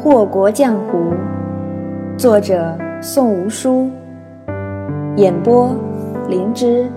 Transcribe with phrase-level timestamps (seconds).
[0.00, 1.12] 祸国江湖，
[2.16, 3.90] 作者宋无书，
[5.16, 5.74] 演播
[6.28, 6.88] 灵芝。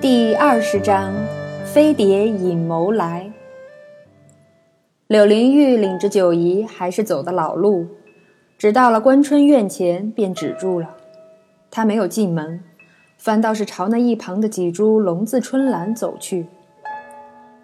[0.00, 1.12] 第二十章，
[1.66, 3.30] 飞碟引谋来。
[5.06, 7.86] 柳灵玉领着九姨还是走的老路，
[8.56, 10.96] 只到了关春院前便止住了。
[11.70, 12.60] 他没有进门，
[13.18, 16.46] 反倒是朝那一旁的几株龙字春兰走去。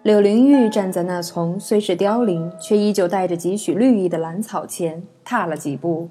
[0.07, 6.09] 柳灵玉站在那丛虽是凋零，却依旧带着几许绿意的兰草前，踏了几步，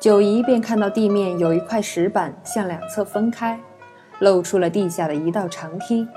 [0.00, 3.60] 九姨便看到地面有一块石板向两侧分开，
[4.20, 6.08] 露出了地下的一道长梯。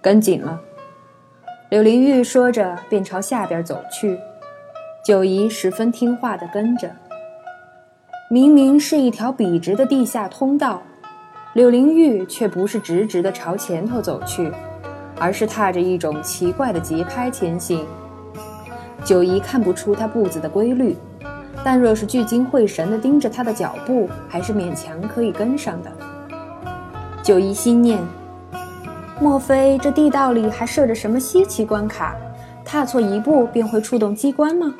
[0.00, 0.58] 跟紧了，
[1.68, 4.18] 柳灵玉说着，便朝下边走去。
[5.04, 6.90] 九姨十分听话地跟着。
[8.30, 10.80] 明明是一条笔直的地下通道，
[11.52, 14.50] 柳灵玉却不是直直地朝前头走去。
[15.18, 17.84] 而是踏着一种奇怪的节拍前行。
[19.04, 20.96] 九姨看不出他步子的规律，
[21.62, 25.92] 但若是聚精会神地盯着他的脚步，还是勉强可以跟上的。
[27.22, 28.02] 九姨心念：
[29.20, 32.16] 莫非这地道里还设着什么稀奇关卡？
[32.64, 34.74] 踏错一步便会触动机关吗？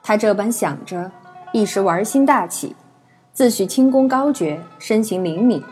[0.00, 1.10] 他这般想着，
[1.52, 2.76] 一时玩心大起，
[3.32, 5.62] 自诩轻功高绝，身形灵敏，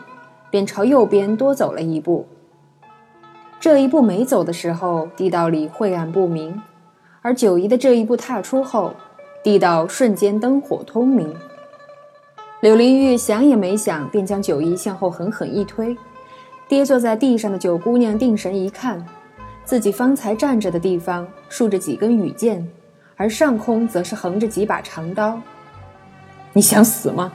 [0.49, 2.27] 便朝右边多走了一步。
[3.61, 6.51] 这一步没走的时候，地道里晦暗不明；
[7.21, 8.95] 而九姨的这一步踏出后，
[9.43, 11.31] 地道瞬间灯火通明。
[12.61, 15.95] 柳灵玉想也没想，便将九姨向后狠狠一推。
[16.67, 19.05] 跌坐在地上的九姑娘定神一看，
[19.63, 22.67] 自己方才站着的地方竖着几根羽箭，
[23.15, 25.39] 而上空则是横着几把长刀。
[26.53, 27.31] 你想死吗？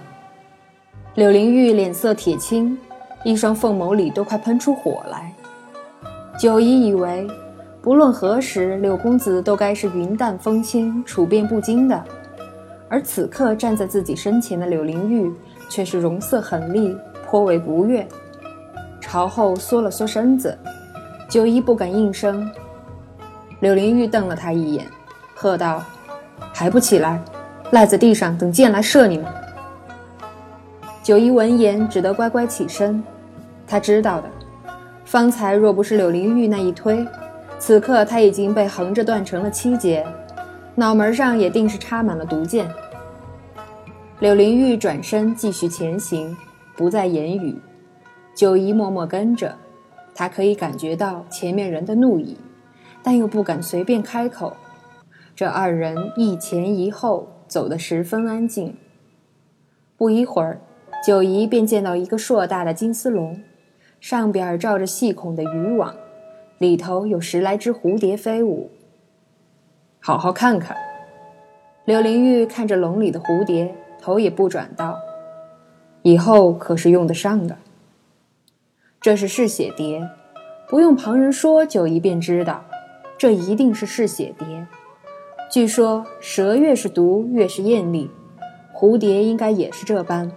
[1.14, 2.76] 柳灵玉脸色铁青，
[3.22, 5.32] 一双凤眸里都快喷出火来。
[6.38, 7.26] 九姨以为，
[7.80, 12.04] 不论何时，柳公子都该是云淡风轻、处变不惊的，
[12.90, 15.32] 而此刻站在自己身前的柳灵玉
[15.70, 16.94] 却是容色狠厉，
[17.26, 18.06] 颇为不悦，
[19.00, 20.56] 朝后缩了缩身子。
[21.26, 22.48] 九姨不敢应声。
[23.60, 24.86] 柳灵玉瞪了他一眼，
[25.34, 25.82] 喝道
[26.52, 27.18] ：“还不起来，
[27.70, 29.26] 赖在地上等箭来射你们？”
[31.02, 33.02] 九姨闻言，只得乖乖起身。
[33.66, 34.28] 他知道的。
[35.16, 37.02] 方才若不是柳灵玉那一推，
[37.58, 40.06] 此刻他已经被横着断成了七节，
[40.74, 42.68] 脑门上也定是插满了毒箭。
[44.18, 46.36] 柳灵玉转身继续前行，
[46.76, 47.56] 不再言语。
[48.34, 49.56] 九姨默默跟着，
[50.14, 52.36] 她可以感觉到前面人的怒意，
[53.02, 54.54] 但又不敢随便开口。
[55.34, 58.76] 这二人一前一后走得十分安静。
[59.96, 60.60] 不一会儿，
[61.06, 63.40] 九姨便见到一个硕大的金丝笼。
[64.08, 65.92] 上边罩着细孔的渔网，
[66.58, 68.70] 里头有十来只蝴蝶飞舞。
[69.98, 70.76] 好好看看。
[71.86, 74.96] 柳灵玉看着笼里的蝴蝶，头也不转道
[76.02, 77.56] ：“以后可是用得上的。
[79.00, 80.08] 这是嗜血蝶，
[80.68, 82.64] 不用旁人说，九姨便知道，
[83.18, 84.68] 这一定是嗜血蝶。
[85.50, 88.08] 据说蛇越是毒，越是艳丽，
[88.72, 90.30] 蝴蝶应该也是这般。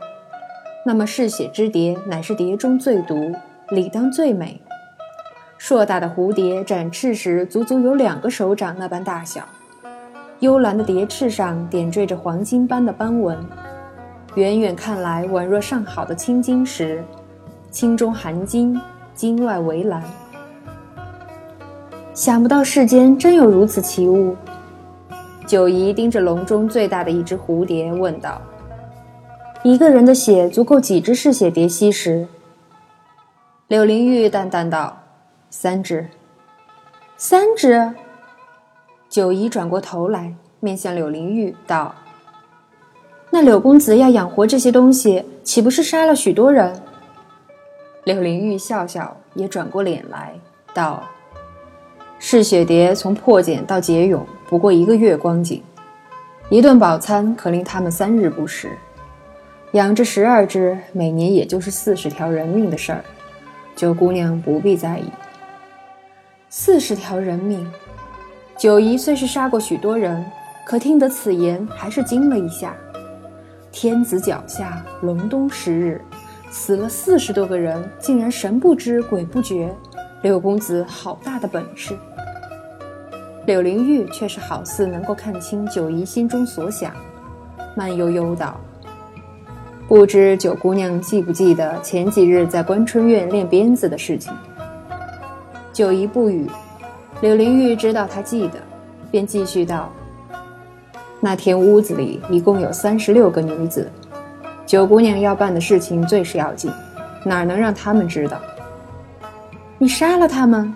[0.88, 3.34] 那么嗜血之蝶，乃是蝶中最毒。”
[3.72, 4.60] 理当最美。
[5.58, 9.44] 硕大的蝴蝶展翅时，足足有两个手掌那般大小。
[10.40, 13.38] 幽蓝的蝶翅上点缀着黄金般的斑纹，
[14.36, 17.04] 远远看来宛若上好的青金石，
[17.70, 18.80] 青中含金，
[19.14, 20.02] 金外为蓝。
[22.14, 24.36] 想不到世间真有如此奇物。
[25.46, 28.42] 九姨盯着笼中最大的一只蝴蝶，问道
[29.62, 32.26] ：“一个人的血足够几只嗜血蝶吸食？”
[33.70, 35.00] 柳灵玉淡淡道
[35.52, 36.10] ：“三只，
[37.18, 37.94] 三只。”
[39.08, 41.94] 九姨转过头来，面向柳灵玉道
[43.30, 46.82] ：“那柳公子要养活这些东西，岂不是杀了许多人？”
[48.06, 50.34] 柳灵玉笑笑，也转过脸来
[50.74, 51.04] 道
[52.18, 55.62] ：“嗜血蝶从破茧到结蛹，不过一个月光景，
[56.50, 58.76] 一顿饱餐可令他们三日不食。
[59.74, 63.06] 养着十二只，每年也就是四十条人命的事儿。”
[63.80, 65.06] 九姑娘不必在意。
[66.50, 67.66] 四十条人命，
[68.58, 70.26] 九姨虽是杀过许多人，
[70.66, 72.76] 可听得此言，还是惊了一下。
[73.72, 76.02] 天子脚下，隆冬十日，
[76.50, 79.74] 死了四十多个人，竟然神不知鬼不觉。
[80.24, 81.98] 柳公子好大的本事！
[83.46, 86.94] 柳灵玉却是好似能够看清九姨心中所想，
[87.78, 88.60] 慢悠悠道。
[89.90, 94.32] 不知九姑娘记不记得前几日在关春院练鞭子的事情？
[95.74, 96.48] 九姨不语，
[97.22, 98.62] 柳灵玉知道她记得，
[99.10, 99.92] 便继续道
[101.20, 103.92] ：“那天屋子里一共有三十六个女子，
[104.64, 106.72] 九姑娘要办的事情最是要紧，
[107.26, 108.40] 哪能让他们知道？
[109.80, 110.72] 你杀了他们？”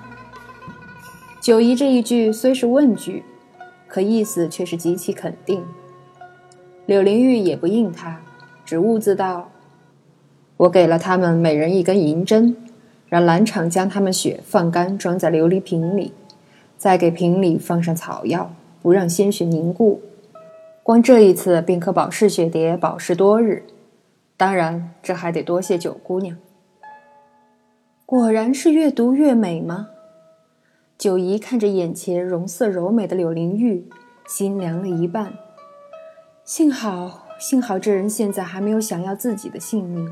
[1.39, 3.24] 九姨这一句虽是问句，
[3.88, 5.63] 可意思却是极其肯定。
[6.88, 8.19] 柳灵玉也不应他，
[8.65, 9.50] 只兀自道
[10.57, 12.56] ：“我给了他们每人一根银针，
[13.10, 16.13] 让蓝场将他们血放干，装在琉璃瓶里。”
[16.77, 20.01] 再给瓶里放上草药，不让鲜血凝固。
[20.81, 23.63] 光这一次便可保释雪蝶，保释多日。
[24.36, 26.36] 当然，这还得多谢九姑娘。
[28.06, 29.88] 果然是越读越美吗？
[30.98, 33.88] 九姨看着眼前容色柔美的柳灵玉，
[34.27, 35.33] 心凉了一半。
[36.44, 40.09] 幸好，幸好这人现在还没有想要自己的性命，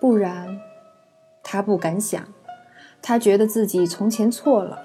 [0.00, 0.60] 不然，
[1.42, 2.22] 他不敢想。
[3.02, 4.78] 他觉得自己从前错了。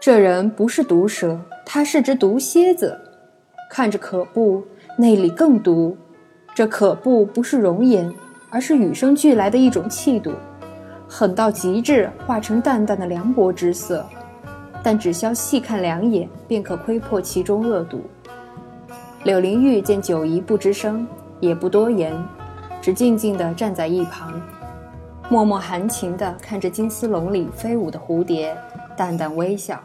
[0.00, 2.98] 这人不是毒蛇，他是只毒蝎子，
[3.70, 4.64] 看着可怖，
[4.96, 5.96] 内里更毒。
[6.54, 8.10] 这可怖不是容颜，
[8.48, 10.32] 而是与生俱来的一种气度，
[11.08, 14.06] 狠到极致，化成淡淡的凉薄之色。
[14.82, 18.02] 但只消细看两眼，便可窥破其中恶毒。
[19.24, 21.08] 柳灵玉见九姨不吱声，
[21.40, 22.14] 也不多言，
[22.82, 24.38] 只静静地站在一旁，
[25.30, 28.54] 默默含情地看着金丝笼里飞舞的蝴蝶，
[28.94, 29.82] 淡淡微笑。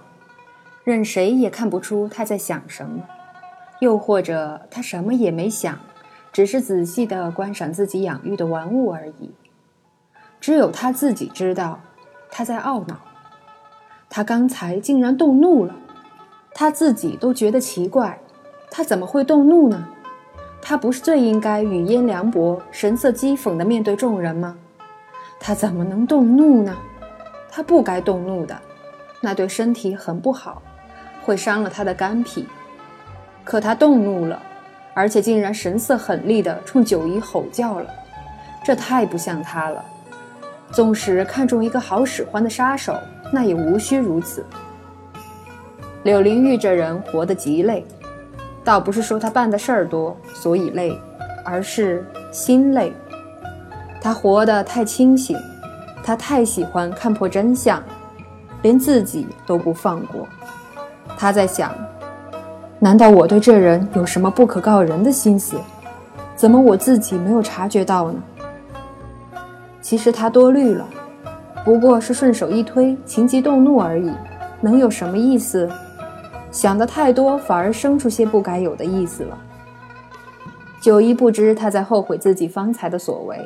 [0.84, 3.02] 任谁也看不出他在想什么，
[3.80, 5.80] 又或者他什么也没想，
[6.34, 9.32] 只是仔细地观赏自己养育的玩物而已。
[10.42, 11.80] 只有他自己知道，
[12.30, 12.98] 他在懊恼。
[14.10, 15.74] 他刚才竟然动怒了，
[16.54, 18.20] 他自己都觉得奇怪，
[18.72, 19.88] 他怎么会动怒呢？
[20.62, 24.56] 他不是最应该语焉凉薄、神色讥讽地面对众人吗？
[25.40, 26.76] 他怎么能动怒呢？
[27.50, 28.58] 他不该动怒的，
[29.22, 30.62] 那对身体很不好。
[31.22, 32.48] 会伤了他的肝脾，
[33.44, 34.42] 可他动怒了，
[34.96, 37.90] 而且竟然神色狠厉地冲九姨吼叫了，
[38.64, 39.84] 这太不像他了。
[40.72, 42.98] 纵使看中一个好使唤的杀手，
[43.32, 44.44] 那也无需如此。
[46.04, 47.86] 柳灵玉这人活得极累，
[48.64, 50.98] 倒不是说他办的事儿多所以累，
[51.44, 52.94] 而是心累。
[54.02, 55.38] 他活得太清醒，
[56.04, 57.82] 他太喜欢看破真相，
[58.62, 60.28] 连自己都不放过。
[61.18, 61.72] 他在想：
[62.80, 65.58] 难道我对这人有什么不可告人的心思？
[66.36, 68.24] 怎么我自己没有察觉到呢？
[69.82, 70.88] 其实他多虑了，
[71.66, 74.12] 不过是顺手一推，情急动怒而已，
[74.62, 75.70] 能有什么意思？
[76.52, 79.38] 想的太多，反而生出些不该有的意思了。
[80.82, 83.38] 九一不知他在后悔自己方才的所为，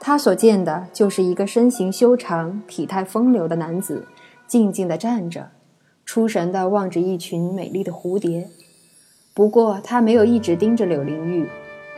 [0.00, 4.06] 他所见的就是一个身形修长、体态风流的男子，
[4.46, 5.48] 静静地站着。
[6.06, 8.46] 出神地望着一群美丽的蝴蝶，
[9.32, 11.48] 不过他没有一直盯着柳灵玉，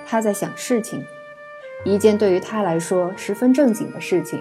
[0.06, 1.04] 他在想事情，
[1.84, 4.40] 一件对于他来说十分正经的事情。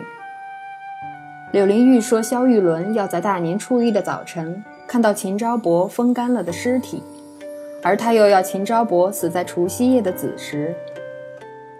[1.51, 7.01] 柳灵玉说，萧玉伦要在大年初一的早晨看到秦昭伯风干了的尸体，
[7.81, 10.73] 而他又要秦昭伯死在除夕夜的子时。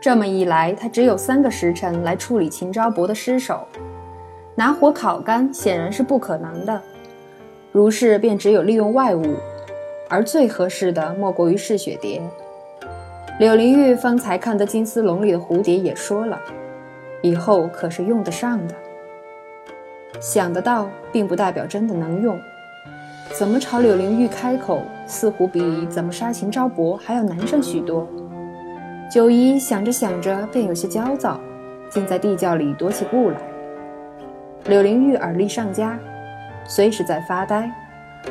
[0.01, 3.67] 这么一来，他只有三个时辰来处理秦昭伯的尸首，
[4.55, 6.81] 拿火烤干显然是不可能的。
[7.71, 9.35] 如是便只有利用外物，
[10.09, 12.21] 而最合适的莫过于嗜雪蝶。
[13.39, 16.39] 柳灵玉方才看得金丝笼里的蝴蝶也说了，
[17.21, 18.75] 以后可是用得上的。
[20.21, 22.39] 想得到，并不代表真的能用。
[23.31, 28.07] 怎么朝柳灵玉开口，似乎比怎么杀秦昭伯还要难上许多。
[29.11, 31.39] 九姨想着想着，便有些焦躁，
[31.89, 33.37] 竟在地窖里踱起步来。
[34.65, 35.97] 柳灵玉耳力上佳。
[36.67, 37.71] 虽是在发呆，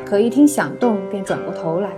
[0.05, 1.89] 可一听响动，便转过头来，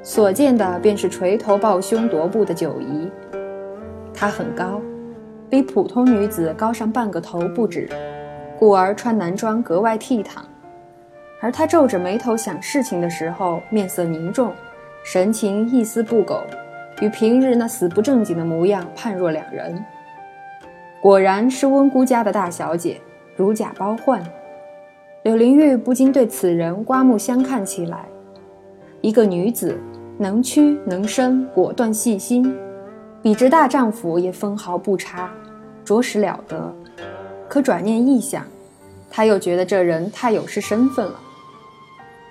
[0.00, 3.10] 所见的便是垂头抱胸踱步的九姨。
[4.14, 4.80] 她很高，
[5.50, 7.88] 比普通女子高上半个头不止，
[8.56, 10.38] 故而穿男装格外倜傥。
[11.44, 14.50] 而他皱着眉头想事情的时候，面色凝重，
[15.02, 16.42] 神情一丝不苟，
[17.02, 19.84] 与平日那死不正经的模样判若两人。
[21.02, 22.98] 果然是温姑家的大小姐，
[23.36, 24.24] 如假包换。
[25.22, 28.06] 柳灵玉不禁对此人刮目相看起来。
[29.02, 29.78] 一个女子，
[30.16, 32.56] 能屈能伸，果断细心，
[33.20, 35.30] 比之大丈夫也分毫不差，
[35.84, 36.74] 着实了得。
[37.50, 38.46] 可转念一想，
[39.10, 41.20] 他又觉得这人太有失身份了。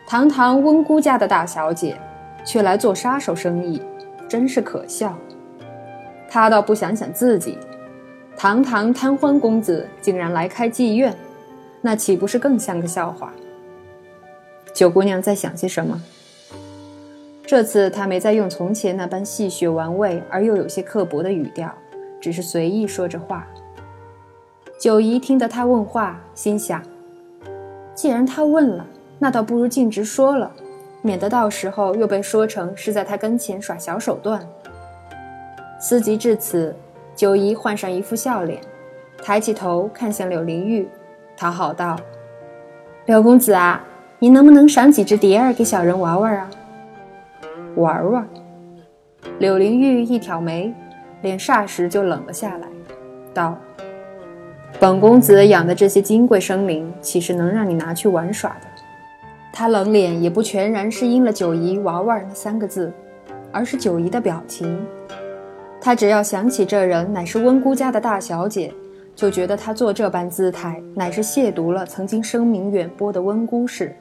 [0.05, 1.97] 堂堂温姑家的大小姐，
[2.45, 3.81] 却来做杀手生意，
[4.27, 5.17] 真是可笑。
[6.29, 7.57] 他倒不想想自己，
[8.35, 11.15] 堂堂贪欢公子，竟然来开妓院。
[11.81, 13.33] 那岂不是更像个笑话？
[14.73, 16.01] 九姑娘在想些什么？
[17.45, 21.73] 这次她没再用从前那般戏谑玩味而又有些刻薄的语调，
[22.21, 23.47] 只是随意说着话。
[24.79, 26.81] 九姨听得她问话，心想：
[27.93, 28.85] 既然她问了，
[29.19, 30.51] 那倒不如径直说了，
[31.01, 34.45] 免得到时候又被说成是在他跟前耍小手段。
[35.79, 36.75] 思及至此，
[37.15, 38.59] 九姨换上一副笑脸，
[39.21, 40.87] 抬起头看向柳灵玉，
[41.35, 41.97] 讨好道
[43.05, 43.83] ：“柳公子啊，
[44.19, 46.49] 你能不能赏几只蝶儿给小人玩玩啊？”
[47.75, 48.27] 玩玩。
[49.39, 50.73] 柳灵玉一挑眉，
[51.21, 52.67] 脸霎时就冷了下来，
[53.33, 53.57] 道
[54.79, 58.67] ：“本公子养的这些金贵生灵，岂是能让你拿去玩耍的？”
[59.55, 62.91] 他冷脸也不全然是因了“九姨玩玩”那三个字，
[63.51, 64.83] 而是九姨的表情。
[65.79, 68.73] 他只要想起这人乃是温姑家的大小姐，
[69.15, 73.95] 就觉得她做这般姿态，乃是亵渎了曾经声名远播的温姑氏。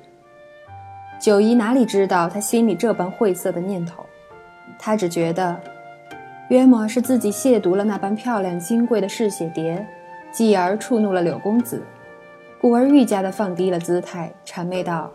[1.20, 4.02] 九姨哪里知道他心里这般晦涩的念头？
[4.78, 5.60] 她只觉得，
[6.48, 9.86] 约莫是自己亵渎了那般漂亮金贵的嗜血蝶，
[10.32, 11.82] 继而触怒了柳公子，
[12.60, 15.12] 故而愈加的放低了姿态，谄媚道：“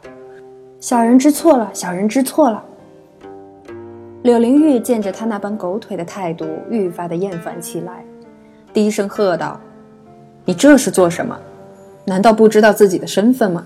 [0.80, 2.64] 小人知错了，小人知错了。”
[4.24, 8.04] 柳灵玉见着他那般狗腿的态度，愈发的厌烦起来，
[8.74, 9.60] 低声喝道
[10.46, 11.40] ：“你这是做什么？
[12.06, 13.66] 难道不知道自己的身份吗？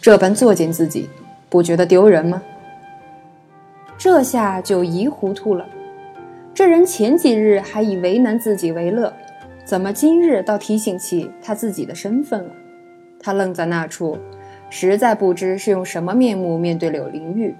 [0.00, 1.08] 这般作践自己，
[1.48, 2.42] 不觉得丢人吗？”
[3.96, 5.64] 这下就疑糊涂了，
[6.52, 9.12] 这人前几日还以为难自己为乐，
[9.64, 12.50] 怎么今日倒提醒起他自己的身份了？
[13.20, 14.18] 他愣在那处，
[14.76, 17.54] 实在不知是用什么面目面对柳灵玉，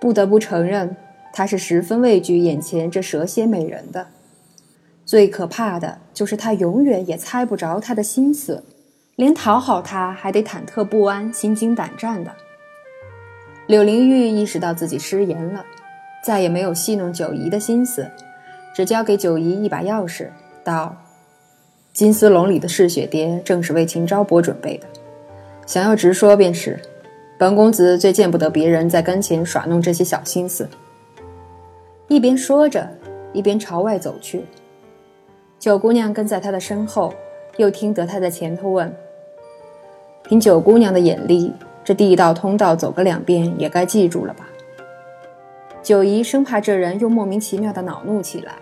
[0.00, 0.96] 不得不承认。
[1.30, 4.06] 他是十分畏惧眼前这蛇蝎美人的，
[5.04, 8.64] 最可怕的就是他永远也猜不着她的心思，
[9.16, 12.32] 连讨好他还得忐忑不安、心惊胆战的。
[13.66, 15.66] 柳灵玉意识到自己失言了，
[16.24, 18.10] 再也没有戏弄九姨的心思，
[18.74, 20.28] 只交给九姨一把钥匙，
[20.64, 20.96] 道
[21.92, 24.86] ：“金丝笼里的嗜血蝶正是为秦昭伯准备的，
[25.66, 26.80] 想要直说便是，
[27.36, 30.68] 本公子最见不得别人在跟前耍弄这些小心思。”
[32.08, 32.88] 一边说着，
[33.32, 34.44] 一边朝外走去。
[35.58, 37.12] 九姑娘跟在他的身后，
[37.56, 38.94] 又听得他在前头问
[40.22, 44.48] ：“凭九姑娘的眼力，这地道通道走个两遍也该记住了吧？”
[45.82, 48.54] 九姨生怕这人又莫名其妙的恼怒起来，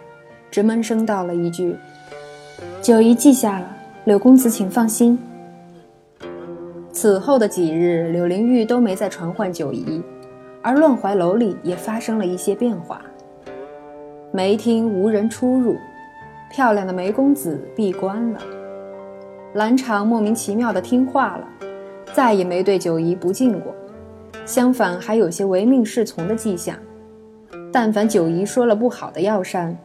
[0.51, 1.77] 只闷声道了一句
[2.81, 5.19] ：“九姨记下了，柳公子请放心。”
[6.95, 10.01] 此后的几日，柳灵玉都没再传唤九姨，
[10.63, 13.03] 而乱怀楼里也发生了一些变化。
[14.31, 15.77] 梅厅无人出入，
[16.53, 18.41] 漂亮的梅公子闭关了。
[19.55, 21.49] 兰长莫名其妙的听话了，
[22.13, 23.75] 再也没对九姨不敬过，
[24.47, 26.77] 相反还有些唯命是从的迹象。
[27.73, 29.77] 但凡九姨说了不好的药膳，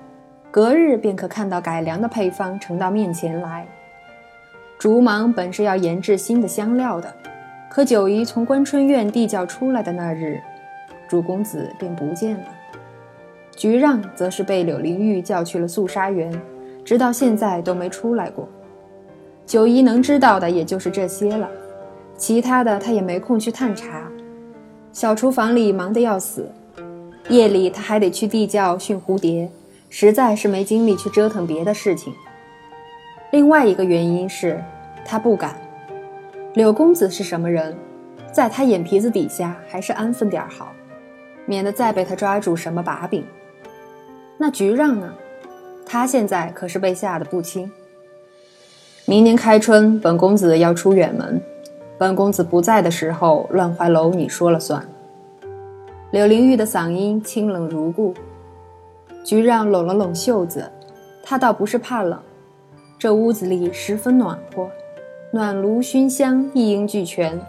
[0.52, 3.68] 隔日便可看到改良的配方呈到面前来。
[4.80, 7.14] 竹芒本是要研制新的香料的，
[7.70, 10.40] 可九姨从关春院地窖出来的那日，
[11.06, 12.46] 主公子便不见了。
[13.58, 16.32] 菊让则是被柳灵玉叫去了肃杀园，
[16.86, 18.48] 直到现在都没出来过。
[19.46, 21.50] 九姨能知道的也就是这些了，
[22.16, 24.10] 其他的她也没空去探查。
[24.94, 26.50] 小厨房里忙得要死，
[27.28, 29.52] 夜里她还得去地窖训蝴蝶，
[29.90, 32.14] 实在是没精力去折腾别的事情。
[33.32, 34.64] 另外一个原因是，
[35.06, 35.56] 他不敢。
[36.56, 37.78] 柳公子是什么人，
[38.32, 40.74] 在他眼皮子底下还是安分点好，
[41.46, 43.24] 免得再被他抓住什么把柄。
[44.38, 45.14] 那菊让呢？
[45.86, 47.72] 他现在可是被吓得不轻。
[49.06, 51.40] 明年开春，本公子要出远门，
[52.00, 54.84] 本公子不在的时候，乱怀楼你说了算。
[56.12, 58.14] 柳灵玉的嗓音清冷如故。
[59.24, 60.72] 菊让拢了拢袖子，
[61.22, 62.20] 他倒不是怕冷，
[63.00, 64.70] 这屋子里十分暖和，
[65.32, 67.40] 暖炉熏香一应俱全。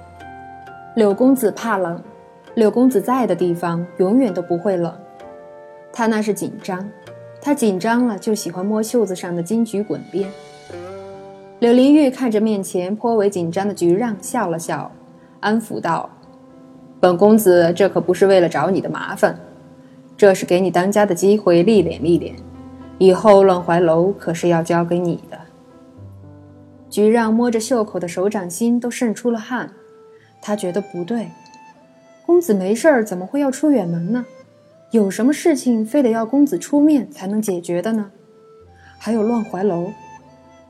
[0.95, 2.01] 柳公子怕冷，
[2.55, 4.95] 柳公子在的地方永远都不会冷。
[5.93, 6.89] 他那是紧张，
[7.43, 10.31] 他紧张了就喜欢摸袖子上的金菊滚边。
[11.59, 14.89] 柳灵玉看着面前颇为紧张的菊让，笑了笑，
[15.41, 16.09] 安抚道
[17.01, 19.37] ：“本公子这可不是为了找你的麻烦，
[20.17, 22.37] 这是给你当家的机会历练历练，
[23.01, 25.41] 以后乱怀楼可是要交给你的。”
[26.91, 29.71] 菊让摸着袖口的手掌心都渗出了汗，
[30.43, 31.29] 他觉得不对，
[32.27, 34.27] 公子没事儿怎么会要出远门呢？
[34.91, 38.11] 有什么事情非得要公子出面才能解决的呢？
[38.99, 39.93] 还有乱怀楼，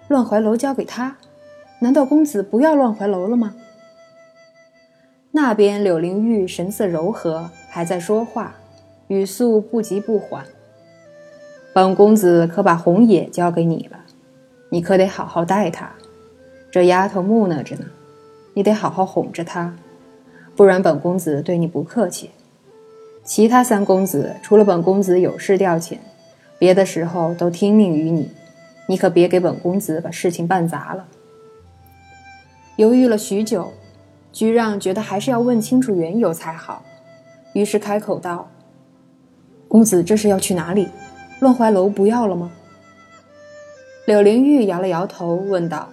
[0.09, 1.17] 乱怀楼交给他，
[1.81, 3.57] 难道公子不要乱怀楼了吗？
[5.33, 8.55] 那边柳灵玉神色柔和，还在说话，
[9.09, 10.45] 语速不急不缓。
[11.73, 14.01] 本公子可把红野交给你了，
[14.71, 15.89] 你可得好好待她。
[16.71, 17.85] 这丫头木讷着呢，
[18.55, 19.77] 你得好好哄着她，
[20.57, 22.31] 不然本公子对你不客气。
[23.23, 25.99] 其他三公子除了本公子有事调遣，
[26.59, 28.31] 别的时候都听命于你。
[28.89, 31.07] 你可别给本公子把事情办砸了。
[32.75, 33.73] 犹豫了许久，
[34.33, 36.83] 居让觉得还是要问清楚缘由才好，
[37.53, 38.51] 于是开口道
[39.69, 40.89] ：“公子这是要去哪里？
[41.41, 42.51] 乱怀楼不要了吗？”
[44.07, 45.89] 柳灵玉摇了摇头，问道：“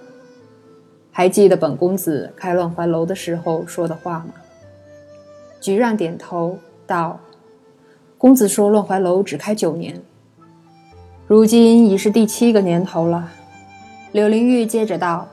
[1.12, 4.34] 还记得本公子开乱怀楼的时候说的话吗？”
[5.60, 7.20] 菊让点头道
[8.18, 10.02] ：“公子说乱怀楼只开九年。”
[11.28, 13.30] 如今已是第七个年头了，
[14.14, 15.28] 柳灵玉接着道：“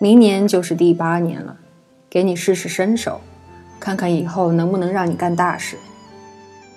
[0.00, 1.56] 明年就是第八年了，
[2.08, 3.20] 给你试试身手，
[3.78, 5.76] 看看以后能不能让你干大事。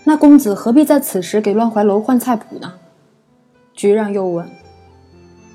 [0.03, 2.74] 那公子何必在此时给乱怀楼换菜谱呢？”
[3.74, 4.48] 菊让又问：“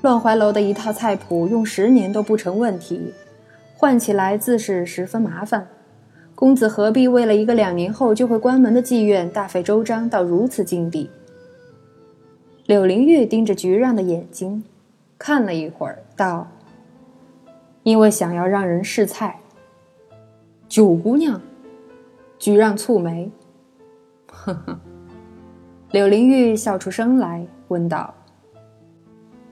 [0.01, 3.13] 乱怀楼的一套菜谱用十年都不成问题，
[3.75, 5.67] 换起来自是十分麻烦。
[6.33, 11.09] 公子何必为了一个两年后就会关门的妓院大费周章到如此境地？”
[12.65, 14.63] 柳灵玉盯着菊让的眼睛，
[15.17, 16.47] 看了一会儿，道
[17.83, 19.39] ：“因为想要让人试菜。”
[20.67, 21.41] 九姑娘，
[22.37, 23.31] 菊让蹙眉，
[24.47, 24.79] 呵呵。
[25.91, 28.13] 柳灵玉笑出声来，问道：“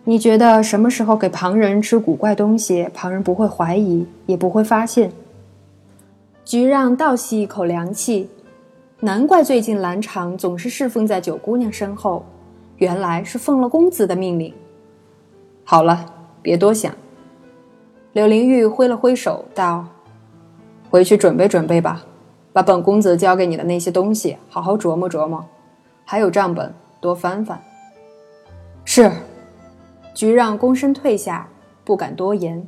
[0.06, 5.12] 你觉得什么时候给旁人吃古怪东西，旁人不会怀疑，也不会发现？”
[6.46, 8.30] 菊让倒吸一口凉气，
[9.02, 12.24] 难怪最近兰场总是侍奉在九姑娘身后。
[12.78, 14.54] 原来是奉了公子的命令。
[15.64, 16.06] 好了，
[16.42, 16.94] 别多想。
[18.14, 19.86] 柳灵玉挥了挥手，道
[20.90, 22.06] ：“回去准备准备吧，
[22.56, 25.44] 把本公子交给你的那些东西好好琢磨琢磨，
[26.06, 27.62] 还有账本多翻翻。”
[28.86, 29.12] 是。
[30.14, 31.50] 菊让躬身退下，
[31.84, 32.66] 不敢多言。